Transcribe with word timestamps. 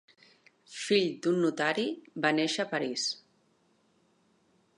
Fill 0.77 1.05
d'un 1.25 1.37
notari, 1.45 1.85
va 2.25 2.33
néixer 2.41 2.65
a 2.65 2.69
París. 2.75 3.05